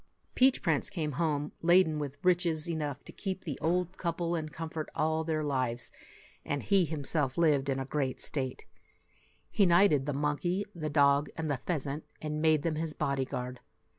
Peach 0.33 0.63
Prince 0.63 0.89
came 0.89 1.11
home 1.11 1.51
laden 1.61 1.99
with 1.99 2.17
riches 2.23 2.67
enough 2.67 3.03
to 3.03 3.11
keep 3.11 3.43
the 3.43 3.59
old 3.59 3.97
couple 3.97 4.35
in 4.35 4.49
comfort 4.49 4.89
all 4.95 5.23
their 5.23 5.43
lives, 5.43 5.91
and 6.43 6.63
he 6.63 6.85
himself 6.85 7.37
lived 7.37 7.69
in 7.69 7.77
great 7.83 8.19
state. 8.19 8.65
He 9.51 9.67
knighted 9.67 10.07
the 10.07 10.13
monkey, 10.13 10.65
the 10.73 10.89
dog, 10.89 11.29
and 11.37 11.51
the 11.51 11.61
pheasant, 11.67 12.03
and 12.19 12.41
made 12.41 12.63
them 12.63 12.77
his 12.77 12.95
body 12.95 13.25
guard. 13.25 13.59